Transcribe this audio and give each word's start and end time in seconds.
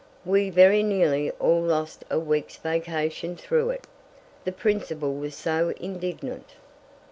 "We 0.25 0.49
very 0.49 0.81
nearly 0.81 1.29
all 1.33 1.61
lost 1.61 2.03
a 2.09 2.17
week's 2.19 2.57
vacation 2.57 3.35
through 3.35 3.69
it, 3.69 3.85
the 4.45 4.51
principal 4.51 5.13
was 5.13 5.35
so 5.35 5.75
indignant." 5.79 6.55